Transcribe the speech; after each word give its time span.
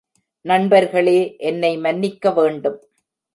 நண்பர்களே, 0.45 1.35
என்னை 1.37 1.77
மன்னிக்க 1.77 2.31
வேண்டும். 2.31 2.79